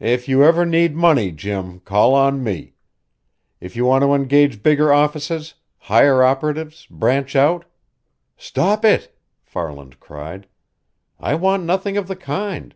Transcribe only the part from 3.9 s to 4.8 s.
to engage